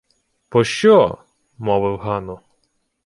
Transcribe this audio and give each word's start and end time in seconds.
—Пощо?— 0.51 0.99
мовив 1.65 1.95
Гано. 2.03 2.35